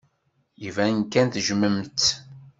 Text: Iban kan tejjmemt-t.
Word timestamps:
Iban 0.67 0.97
kan 1.11 1.27
tejjmemt-t. 1.29 2.01